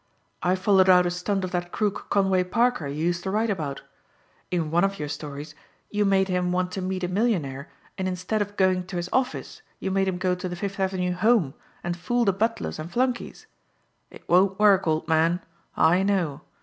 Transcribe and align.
I 0.41 0.55
followed 0.55 0.89
out 0.89 1.05
a 1.05 1.11
stunt 1.11 1.43
of 1.43 1.51
that 1.51 1.71
crook, 1.71 2.07
Conway 2.09 2.43
Parker, 2.45 2.87
you 2.87 3.05
used 3.05 3.21
to 3.21 3.29
write 3.29 3.51
about. 3.51 3.83
In 4.49 4.71
one 4.71 4.83
of 4.83 4.97
your 4.97 5.07
stories 5.07 5.53
you 5.91 6.05
made 6.05 6.27
him 6.27 6.51
want 6.51 6.71
to 6.71 6.81
meet 6.81 7.03
a 7.03 7.07
millionaire 7.07 7.69
and 7.99 8.07
instead 8.07 8.41
of 8.41 8.57
going 8.57 8.87
to 8.87 8.95
his 8.95 9.09
office 9.13 9.61
you 9.79 9.91
made 9.91 10.07
him 10.07 10.17
go 10.17 10.33
to 10.33 10.49
the 10.49 10.55
Fifth 10.55 10.79
Avenue 10.79 11.13
home 11.13 11.53
and 11.83 11.95
fool 11.95 12.25
the 12.25 12.33
butlers 12.33 12.79
and 12.79 12.91
flunkeys. 12.91 13.45
It 14.09 14.27
won't 14.27 14.57
work, 14.57 14.87
old 14.87 15.07
man. 15.07 15.39
I 15.77 16.01
know. 16.01 16.41